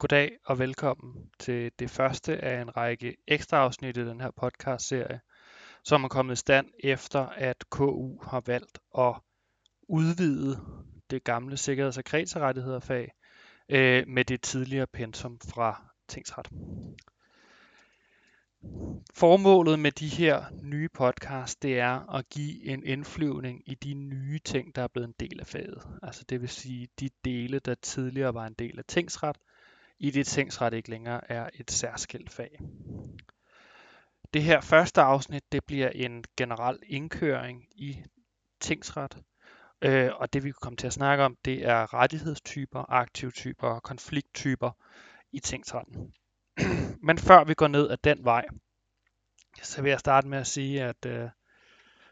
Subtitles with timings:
[0.00, 5.20] Goddag og velkommen til det første af en række ekstra afsnit i den her podcast-serie,
[5.84, 9.14] som er kommet i stand efter, at KU har valgt at
[9.88, 10.60] udvide
[11.10, 13.12] det gamle sikkerheds- og kredsrettigheder-fag
[13.68, 16.48] øh, med det tidligere pensum fra Tingsret.
[19.14, 24.38] Formålet med de her nye podcasts, det er at give en indflyvning i de nye
[24.38, 25.82] ting, der er blevet en del af faget.
[26.02, 29.36] Altså det vil sige de dele, der tidligere var en del af tingsret,
[29.98, 32.60] i det tingsret ikke længere er et særskilt fag.
[34.34, 38.02] Det her første afsnit, det bliver en generel indkøring i
[38.60, 39.18] tingsret,
[39.82, 44.70] øh, og det vi kommer til at snakke om, det er rettighedstyper, aktivtyper og konflikttyper
[45.32, 46.12] i tingsretten.
[47.06, 48.46] Men før vi går ned ad den vej,
[49.62, 51.28] så vil jeg starte med at sige, at øh,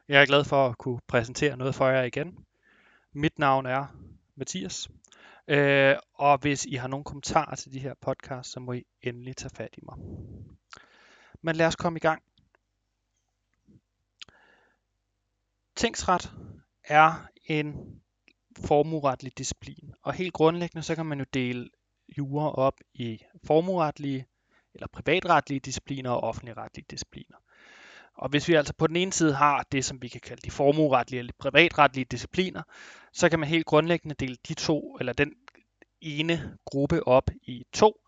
[0.08, 2.38] jeg er glad for at kunne præsentere noget for jer igen.
[3.12, 3.86] Mit navn er
[4.34, 4.88] Mathias,
[5.48, 9.36] øh, og hvis I har nogle kommentarer til de her podcasts, så må I endelig
[9.36, 9.96] tage fat i mig.
[11.42, 12.22] Men lad os komme i gang.
[15.76, 16.32] Tingsret
[16.84, 18.00] er en
[18.58, 21.70] formueretlig disciplin, og helt grundlæggende så kan man jo dele
[22.18, 24.26] jura op i formueretlige
[24.74, 27.36] eller privatretlige discipliner og offentligretlige discipliner.
[28.14, 30.50] Og hvis vi altså på den ene side har det, som vi kan kalde de
[30.50, 32.62] formueretlige eller privatretlige discipliner,
[33.12, 35.32] så kan man helt grundlæggende dele de to, eller den
[36.06, 38.00] ene gruppe op i to.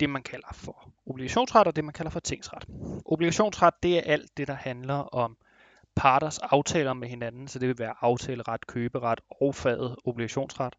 [0.00, 2.64] Det man kalder for obligationsret og det man kalder for tingsret.
[3.04, 5.36] Obligationsret det er alt det, der handler om
[5.96, 10.74] parters aftaler med hinanden, så det vil være aftaleret, køberet og faget obligationsret.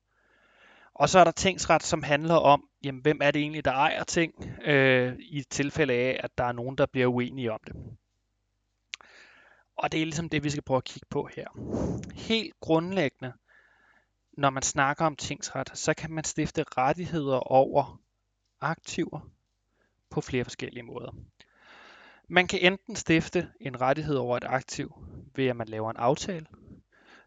[0.94, 4.04] Og så er der tingsret, som handler om, jamen, hvem er det egentlig, der ejer
[4.04, 4.34] ting,
[4.66, 7.76] øh, i tilfælde af, at der er nogen, der bliver uenige om det.
[9.78, 11.48] Og det er ligesom det, vi skal prøve at kigge på her.
[12.14, 13.34] Helt grundlæggende,
[14.38, 18.02] når man snakker om tingsret, så kan man stifte rettigheder over
[18.62, 19.30] aktiver
[20.10, 21.16] på flere forskellige måder.
[22.28, 24.94] Man kan enten stifte en rettighed over et aktiv
[25.36, 26.46] ved at man laver en aftale.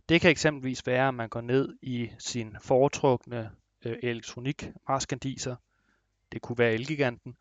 [0.08, 3.50] Det kan eksempelvis være, at man går ned i sin foretrukne
[3.84, 3.96] øh,
[6.32, 7.36] det kunne være Elgiganten,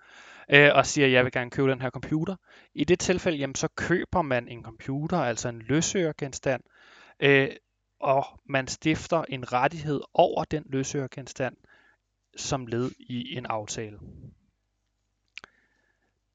[0.49, 2.35] øh, og siger, at jeg vil gerne købe den her computer.
[2.73, 6.63] I det tilfælde, jamen, så køber man en computer, altså en løsøgergenstand,
[7.19, 7.49] øh,
[7.99, 11.55] og man stifter en rettighed over den løsøregenstand
[12.37, 13.99] som led i en aftale.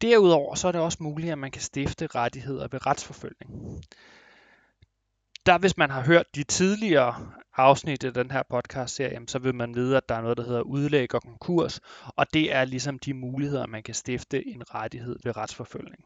[0.02, 3.82] Derudover så er det også muligt, at man kan stifte rettigheder ved retsforfølgning.
[5.46, 9.74] Der hvis man har hørt de tidligere afsnit af den her podcast-serie, så vil man
[9.74, 13.14] vide, at der er noget, der hedder udlæg og konkurs, og det er ligesom de
[13.14, 16.04] muligheder, man kan stifte en rettighed ved retsforfølgning.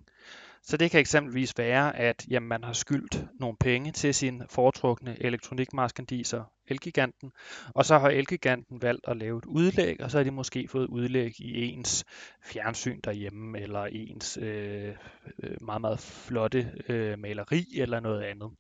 [0.69, 5.17] Så det kan eksempelvis være, at jamen, man har skyldt nogle penge til sin foretrukne
[5.23, 7.33] elektronikmaskandiser Elgiganten,
[7.75, 10.87] og så har Elgiganten valgt at lave et udlæg, og så har de måske fået
[10.87, 12.05] udlæg i ens
[12.45, 14.95] fjernsyn derhjemme, eller ens øh,
[15.43, 18.51] øh meget, meget flotte øh, maleri, eller noget andet.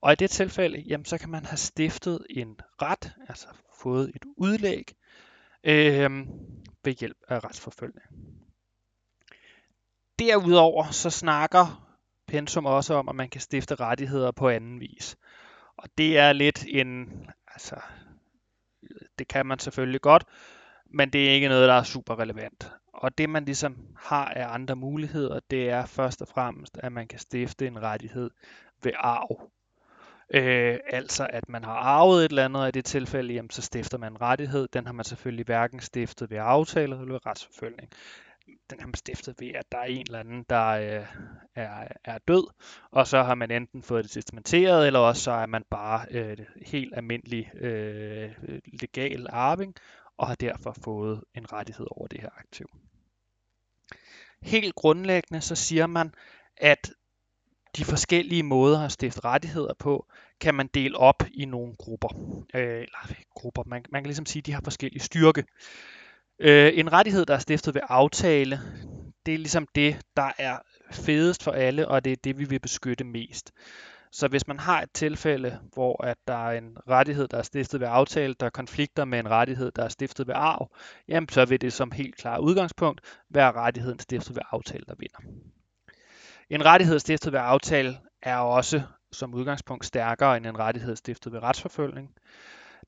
[0.00, 3.46] Og i det tilfælde, jamen, så kan man have stiftet en ret, altså
[3.82, 4.92] fået et udlæg,
[5.64, 6.10] øh,
[6.84, 8.06] ved hjælp af retsforfølgning.
[10.18, 11.86] Derudover så snakker
[12.26, 15.16] pensum også om, at man kan stifte rettigheder på anden vis.
[15.76, 17.08] Og det er lidt en,
[17.48, 17.76] altså,
[19.18, 20.24] det kan man selvfølgelig godt,
[20.90, 22.72] men det er ikke noget, der er super relevant.
[22.92, 27.08] Og det man ligesom har af andre muligheder, det er først og fremmest, at man
[27.08, 28.30] kan stifte en rettighed
[28.82, 29.50] ved arv.
[30.34, 33.62] Øh, altså at man har arvet et eller andet, og i det tilfælde, jamen, så
[33.62, 34.68] stifter man en rettighed.
[34.72, 37.90] Den har man selvfølgelig hverken stiftet ved aftale eller ved retsforfølgning.
[38.70, 41.06] Den har stiftet ved, at der er en eller anden, der øh,
[41.54, 42.46] er, er død,
[42.90, 46.38] og så har man enten fået det testamenteret, eller også så er man bare øh,
[46.66, 48.32] helt almindelig øh,
[48.66, 49.74] legal arving,
[50.16, 52.66] og har derfor fået en rettighed over det her aktiv.
[54.42, 56.14] Helt grundlæggende så siger man,
[56.56, 56.90] at
[57.76, 60.06] de forskellige måder at stifte rettigheder på,
[60.40, 62.08] kan man dele op i nogle grupper.
[62.54, 65.44] Øh, eller grupper, man, man kan ligesom sige, at de har forskellige styrke.
[66.38, 68.60] Øh, en rettighed, der er stiftet ved aftale,
[69.26, 70.58] det er ligesom det, der er
[70.92, 73.52] fedest for alle, og det er det, vi vil beskytte mest.
[74.12, 77.80] Så hvis man har et tilfælde, hvor at der er en rettighed, der er stiftet
[77.80, 80.70] ved aftale, der konflikter med en rettighed, der er stiftet ved arv,
[81.08, 83.00] jamen så vil det som helt klar udgangspunkt
[83.30, 85.40] være rettigheden stiftet ved aftale, der vinder.
[86.50, 88.82] En rettighed stiftet ved aftale er også
[89.12, 92.10] som udgangspunkt stærkere end en rettighed stiftet ved retsforfølgning.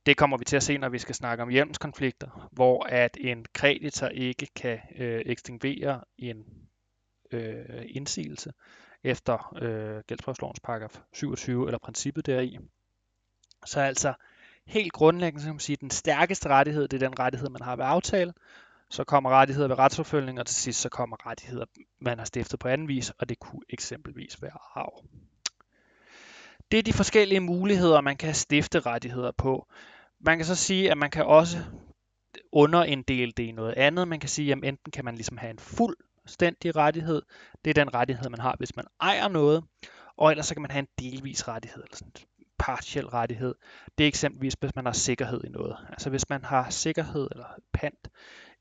[0.08, 3.46] Det kommer vi til at se, når vi skal snakke om hjemmeskonflikter, hvor at en
[3.54, 6.44] kreditor ikke kan øh, ekstinguere en
[7.30, 8.52] øh, indsigelse
[9.04, 12.58] efter øh, gældsprøvslovens paragraf 27 eller princippet deri.
[13.66, 14.14] Så altså
[14.66, 17.76] helt grundlæggende så kan man sige, den stærkeste rettighed, det er den rettighed, man har
[17.76, 18.34] ved aftale,
[18.90, 21.64] så kommer rettigheder ved retsforfølgning, og til sidst så kommer rettigheder,
[22.00, 25.04] man har stiftet på anden vis, og det kunne eksempelvis være arv.
[26.70, 29.66] Det er de forskellige muligheder, man kan stifte rettigheder på.
[30.20, 31.58] Man kan så sige, at man kan også
[32.52, 34.08] underinddele det i noget andet.
[34.08, 37.22] Man kan sige, at enten kan man ligesom have en fuldstændig rettighed,
[37.64, 39.64] det er den rettighed, man har, hvis man ejer noget,
[40.16, 43.54] og ellers så kan man have en delvis rettighed, eller sådan en partiel rettighed.
[43.98, 45.76] Det er eksempelvis, hvis man har sikkerhed i noget.
[45.88, 48.08] Altså hvis man har sikkerhed eller pant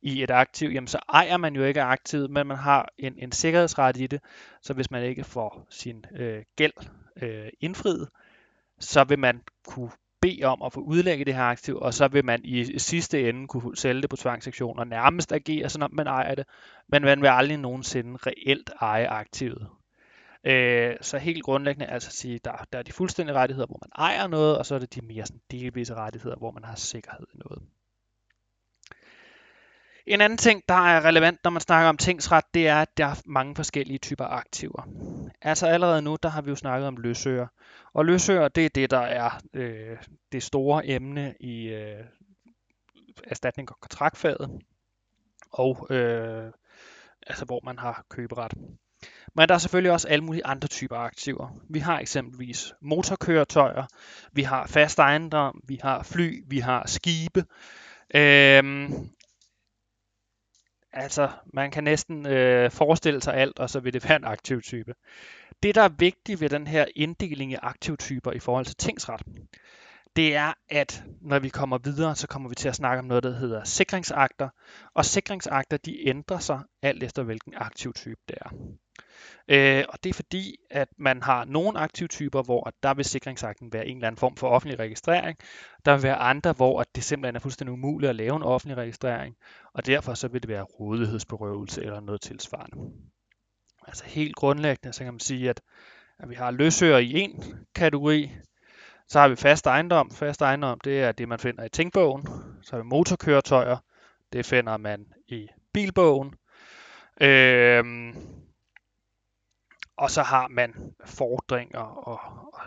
[0.01, 3.31] i et aktiv, jamen så ejer man jo ikke aktivet, men man har en, en
[3.31, 4.21] sikkerhedsret i det,
[4.61, 6.73] så hvis man ikke får sin øh, gæld
[7.21, 8.09] øh, indfriet,
[8.79, 12.25] så vil man kunne bede om at få udlægget det her aktiv, og så vil
[12.25, 16.07] man i sidste ende kunne sælge det på tvangsaktion og nærmest agere, sådan om man
[16.07, 16.45] ejer det,
[16.87, 19.67] men man vil aldrig nogensinde reelt eje aktivet.
[20.43, 24.05] Øh, så helt grundlæggende altså at sige, der, der er de fuldstændige rettigheder, hvor man
[24.05, 27.27] ejer noget, og så er det de mere sådan delvise rettigheder, hvor man har sikkerhed
[27.33, 27.61] i noget.
[30.07, 33.05] En anden ting, der er relevant, når man snakker om tingsret, det er, at der
[33.05, 34.87] er mange forskellige typer aktiver.
[35.41, 37.47] Altså allerede nu, der har vi jo snakket om løsøger.
[37.93, 39.97] Og løsøger, det er det, der er øh,
[40.31, 42.03] det store emne i øh,
[43.23, 44.61] erstatning og kontraktfaget,
[45.51, 46.51] og øh,
[47.27, 48.53] altså hvor man har køberet.
[49.35, 51.49] Men der er selvfølgelig også alle mulige andre typer aktiver.
[51.69, 53.85] Vi har eksempelvis motorkøretøjer,
[54.31, 57.45] vi har fast ejendom, vi har fly, vi har skibe.
[58.15, 59.09] Øhm,
[60.97, 64.61] altså, man kan næsten øh, forestille sig alt, og så vil det være en aktiv
[64.61, 64.93] type.
[65.63, 69.21] Det, der er vigtigt ved den her inddeling i aktivtyper i forhold til tingsret,
[70.15, 73.23] det er, at når vi kommer videre, så kommer vi til at snakke om noget,
[73.23, 74.49] der hedder sikringsakter.
[74.93, 78.49] Og sikringsakter, de ændrer sig alt efter, hvilken aktiv type det er.
[79.47, 83.87] Øh, og det er fordi, at man har nogle aktivtyper, hvor der vil sikringsakten være
[83.87, 85.37] en eller anden form for offentlig registrering.
[85.85, 89.35] Der vil være andre, hvor det simpelthen er fuldstændig umuligt at lave en offentlig registrering,
[89.73, 92.77] og derfor så vil det være rådighedsberøvelse eller noget tilsvarende.
[93.87, 95.61] Altså helt grundlæggende, så kan man sige, at,
[96.19, 97.43] at vi har løsøger i en
[97.75, 98.31] kategori,
[99.07, 100.11] så har vi fast ejendom.
[100.11, 102.27] Fast ejendom, det er det, man finder i tænkbogen.
[102.61, 103.77] Så har vi motorkøretøjer.
[104.33, 106.33] Det finder man i bilbogen.
[107.21, 108.15] Øhm,
[109.97, 112.23] og så har man fordringer og,
[112.53, 112.61] og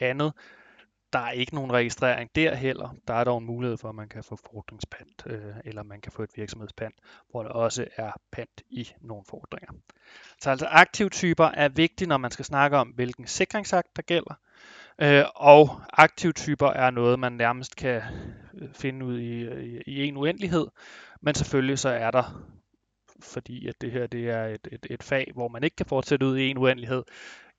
[0.00, 0.32] andet.
[1.12, 2.96] Der er ikke nogen registrering der heller.
[3.08, 6.12] Der er dog en mulighed for, at man kan få fordringspant, øh, eller man kan
[6.12, 6.94] få et virksomhedspant,
[7.30, 9.72] hvor der også er pant i nogle fordringer.
[10.40, 14.34] Så altså aktivtyper er vigtige, når man skal snakke om, hvilken sikringsakt der gælder.
[14.98, 18.02] Øh, og aktivtyper er noget, man nærmest kan
[18.54, 20.66] øh, finde ud i, i, i en uendelighed.
[21.20, 22.44] Men selvfølgelig så er der
[23.24, 26.26] fordi at det her det er et, et, et fag, hvor man ikke kan fortsætte
[26.26, 27.02] ud i en uendelighed,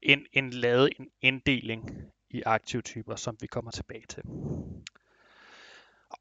[0.01, 1.91] en, en lavet en inddeling
[2.29, 4.23] i aktivtyper, som vi kommer tilbage til.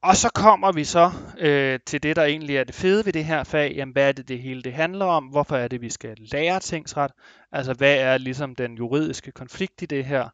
[0.02, 3.24] Og så kommer vi så øh, til det, der egentlig er det fede ved det
[3.24, 3.72] her fag.
[3.76, 5.24] Jamen, hvad er det, det hele det handler om?
[5.24, 7.10] Hvorfor er det, vi skal lære tingsret?
[7.52, 10.28] Altså, hvad er ligesom den juridiske konflikt i det her?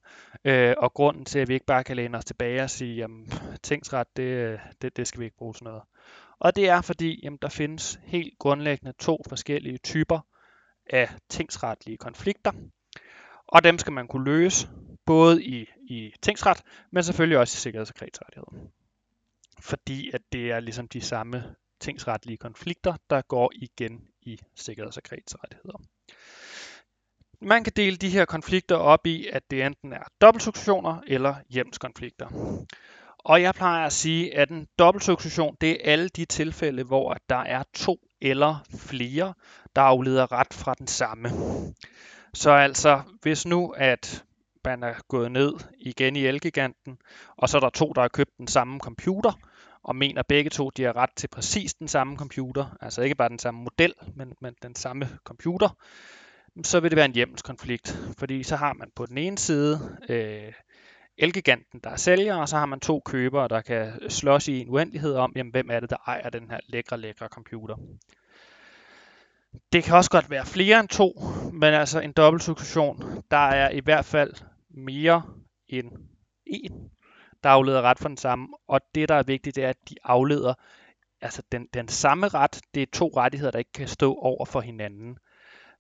[0.45, 3.33] Øh, og grunden til, at vi ikke bare kan læne os tilbage og sige, jamen,
[3.63, 5.83] tingsret, det, det, det skal vi ikke bruge sådan noget.
[6.39, 10.21] Og det er fordi, jamen, der findes helt grundlæggende to forskellige typer
[10.91, 12.53] af tingsretlige konflikter.
[13.47, 14.69] Og dem skal man kunne løse,
[15.07, 16.63] både i, i tingsret,
[16.93, 18.71] men selvfølgelig også i sikkerheds- og kreditretsrettighed.
[19.61, 25.03] Fordi at det er ligesom de samme tingsretlige konflikter, der går igen i sikkerheds- og
[25.03, 25.79] kreditretsrettigheder.
[27.43, 32.29] Man kan dele de her konflikter op i, at det enten er dobbeltsuccessioner eller hjemskonflikter.
[33.19, 37.37] Og jeg plejer at sige, at en dobbeltsuccession, det er alle de tilfælde, hvor der
[37.37, 39.35] er to eller flere,
[39.77, 41.29] der afleder ret fra den samme.
[42.35, 44.25] Så altså, hvis nu at
[44.65, 46.99] man er gået ned igen i Elgiganten,
[47.37, 49.33] og så er der to, der har købt den samme computer,
[49.85, 53.29] og mener begge to, de har ret til præcis den samme computer, altså ikke bare
[53.29, 55.69] den samme model, men, men den samme computer,
[56.65, 60.53] så vil det være en hjemmelskonflikt, fordi så har man på den ene side øh,
[61.19, 64.69] Elgiganten, der er sælger, og så har man to købere, der kan slås i en
[64.69, 67.77] uendelighed om, jamen, hvem er det, der ejer den her lækre, lækre computer.
[69.73, 71.13] Det kan også godt være flere end to,
[71.53, 74.35] men altså en dobbelt succession, der er i hvert fald
[74.71, 75.23] mere
[75.69, 75.93] end
[76.47, 76.91] en,
[77.43, 78.49] der afleder ret for den samme.
[78.69, 80.55] Og det, der er vigtigt, det er, at de afleder
[81.21, 82.61] altså den, den samme ret.
[82.75, 85.19] Det er to rettigheder, der ikke kan stå over for hinanden.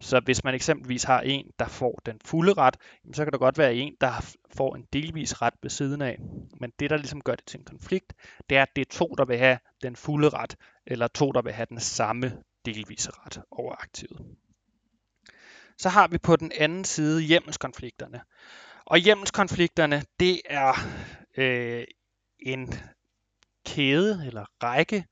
[0.00, 2.76] Så hvis man eksempelvis har en, der får den fulde ret,
[3.12, 6.18] så kan der godt være en, der får en delvis ret ved siden af.
[6.60, 8.14] Men det, der ligesom gør det til en konflikt,
[8.50, 11.42] det er, at det er to, der vil have den fulde ret, eller to, der
[11.42, 14.26] vil have den samme delvise ret over aktivet.
[15.78, 18.20] Så har vi på den anden side hjemmelskonflikterne.
[18.84, 20.74] Og hjemmelskonflikterne, det er
[21.40, 21.84] øh,
[22.38, 22.74] en
[23.66, 25.04] kæde eller række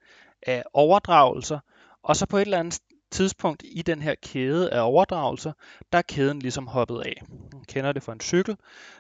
[0.43, 1.59] af overdragelser,
[2.03, 2.81] og så på et eller andet
[3.11, 5.53] tidspunkt i den her kæde af overdragelser,
[5.93, 7.23] der er kæden ligesom hoppet af.
[7.53, 8.57] Man kender det fra en cykel.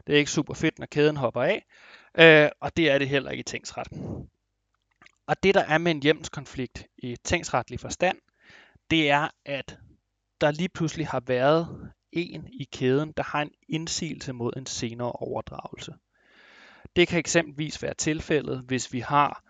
[0.06, 1.66] Det er ikke super fedt, når kæden hopper af,
[2.18, 3.86] øh, og det er det heller ikke i tingsret.
[5.26, 8.18] Og det, der er med en hjemmelskonflikt i tingsretlig forstand,
[8.90, 9.78] det er, at
[10.40, 15.12] der lige pludselig har været en i kæden, der har en indsigelse mod en senere
[15.12, 15.94] overdragelse.
[16.98, 19.42] Det kan eksempelvis være tilfældet, hvis vi har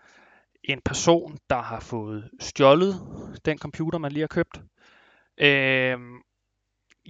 [0.63, 2.95] en person, der har fået stjålet
[3.45, 4.61] den computer, man lige har købt.
[5.37, 5.97] Øh,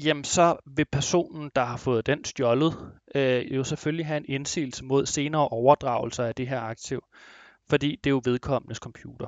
[0.03, 2.73] jamen så vil personen, der har fået den stjålet,
[3.15, 7.03] øh, jo selvfølgelig have en indsigelse mod senere overdragelser af det her aktiv,
[7.69, 9.27] fordi det er jo vedkommendes computer.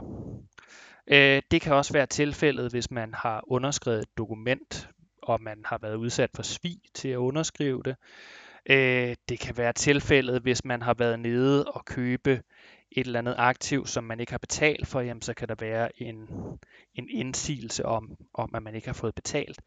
[1.08, 4.89] Øh, det kan også være tilfældet, hvis man har underskrevet et dokument,
[5.24, 7.96] og man har været udsat for svig til at underskrive det.
[8.65, 12.41] Øh, det kan være tilfældet, hvis man har været nede og købe
[12.91, 16.01] et eller andet aktiv, som man ikke har betalt for, jamen, så kan der være
[16.01, 16.27] en,
[16.96, 19.62] en indsigelse om, om, at man ikke har fået betalt.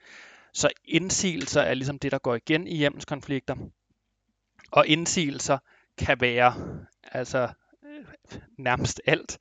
[0.53, 3.57] Så indsigelser er ligesom det, der går igen i hjemmelskonflikter.
[4.73, 5.59] Og indsigelser
[5.99, 6.55] kan være
[7.03, 7.49] altså
[7.85, 8.05] øh,
[8.59, 9.39] nærmest alt.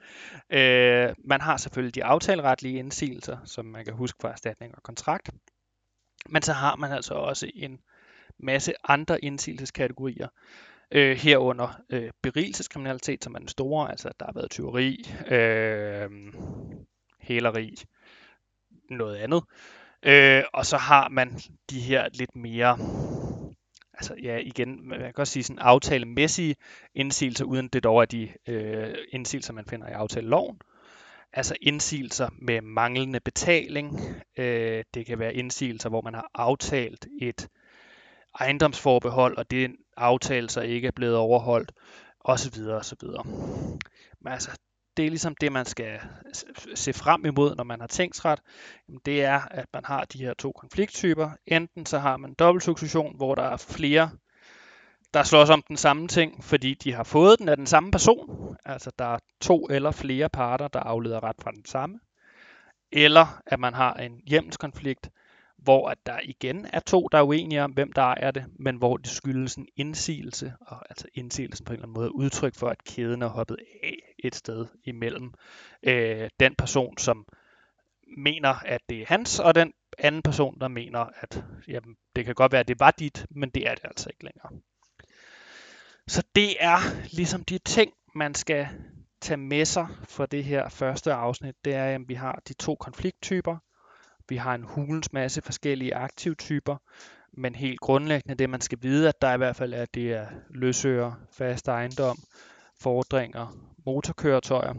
[0.50, 5.30] Øh, man har selvfølgelig de aftaleretlige indsigelser, som man kan huske fra erstatning og kontrakt.
[6.30, 7.80] Men så har man altså også en
[8.40, 10.28] masse andre indsigelseskategorier,
[10.92, 16.10] øh, herunder øh, berigelseskriminalitet, som er den store, altså der har været tyveri, øh,
[17.22, 17.76] hæleri,
[18.90, 19.44] noget andet.
[20.04, 22.78] Øh, og så har man de her lidt mere
[23.94, 26.56] altså ja, igen, man kan også sige sådan aftalemæssige
[26.96, 30.58] indsigelser, uden det dog er de øh, indsigelser, man finder i aftaleloven.
[31.34, 34.00] Altså indsigelser med manglende betaling.
[34.38, 37.48] Øh, det kan være indsigelser, hvor man har aftalt et
[38.40, 41.72] ejendomsforbehold, og det aftale så ikke er blevet overholdt,
[42.20, 42.62] osv.
[42.68, 43.08] osv.
[44.22, 44.52] Men altså,
[44.98, 46.00] det er ligesom det, man skal
[46.76, 48.40] se frem imod, når man har tænksret.
[49.06, 51.30] Det er, at man har de her to konflikttyper.
[51.48, 54.10] Enten så har man dobbeltsuccession, hvor der er flere,
[55.14, 58.56] der slås om den samme ting, fordi de har fået den af den samme person.
[58.66, 62.00] Altså der er to eller flere parter, der afleder ret fra den samme.
[62.92, 65.10] Eller at man har en hjemmelskonflikt,
[65.64, 68.76] hvor at der igen er to, der er uenige om, hvem der ejer det, men
[68.76, 72.56] hvor det skyldes en indsigelse, og altså indsigelsen på en eller anden måde er udtryk
[72.56, 75.34] for, at kæden er hoppet af et sted imellem
[75.84, 77.26] øh, den person, som
[78.18, 82.36] mener, at det er hans, og den anden person, der mener, at jamen, det kan
[82.36, 84.62] godt være, at det var dit, men det er det altså ikke længere.
[86.08, 86.78] Så det er
[87.16, 88.68] ligesom de ting, man skal
[89.22, 91.56] tage med sig for det her første afsnit.
[91.66, 93.58] Det er, at vi har de to konflikttyper,
[94.30, 96.78] vi har en hulens masse forskellige aktivtyper,
[97.34, 100.14] men helt grundlæggende det, man skal vide, at der i hvert fald er, at det
[100.14, 102.18] er løsøger, fast ejendom,
[102.82, 104.74] fordringer, motorkøretøjer.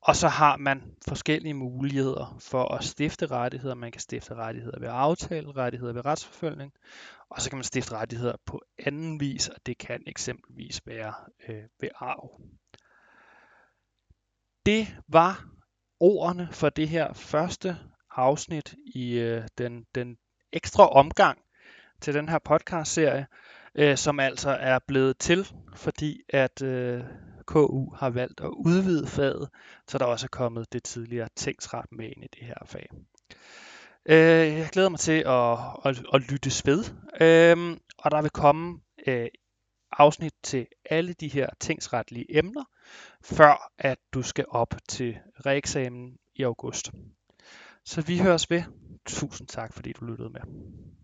[0.00, 3.74] Og så har man forskellige muligheder for at stifte rettigheder.
[3.74, 6.72] Man kan stifte rettigheder ved aftale, rettigheder ved retsforfølgning,
[7.30, 11.14] og så kan man stifte rettigheder på anden vis, og det kan eksempelvis være
[11.48, 12.40] øh, ved arv.
[14.66, 15.55] Det var
[16.00, 17.76] ordene for det her første
[18.10, 20.16] afsnit i øh, den, den
[20.52, 21.38] ekstra omgang
[22.00, 23.26] til den her podcast-serie,
[23.74, 27.02] øh, som altså er blevet til, fordi at øh,
[27.46, 29.48] KU har valgt at udvide faget,
[29.88, 32.88] så der også er kommet det tidligere tingsret med ind i det her fag.
[34.08, 36.84] Øh, jeg glæder mig til at, at, at lytte ved,
[37.20, 39.28] øh, og der vil komme øh,
[39.92, 42.64] afsnit til alle de her tingsretlige emner,
[43.22, 46.92] før at du skal op til reeksamen i august.
[47.84, 48.62] Så vi høres ved.
[49.06, 50.40] Tusind tak, fordi du lyttede med.